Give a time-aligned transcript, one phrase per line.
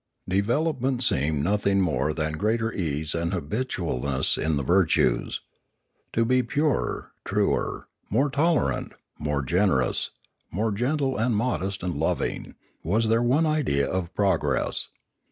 [0.27, 5.41] Development seemed nothing more than greater ease and habitualness in the virtues.
[6.13, 10.09] To be purer, truer, more tolerant, more generous,
[10.49, 14.87] more gentle and modest and loving, was their one idea of progress.